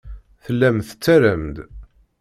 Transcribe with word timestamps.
Tellam 0.43 0.77
tettarram-d. 0.87 1.55